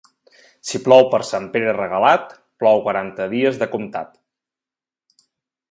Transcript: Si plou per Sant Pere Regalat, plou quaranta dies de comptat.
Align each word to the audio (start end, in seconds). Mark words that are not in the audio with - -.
Si 0.69 0.79
plou 0.85 1.03
per 1.11 1.19
Sant 1.31 1.45
Pere 1.57 1.75
Regalat, 1.77 2.33
plou 2.63 2.83
quaranta 2.87 3.29
dies 3.35 3.61
de 3.65 3.69
comptat. 3.75 5.25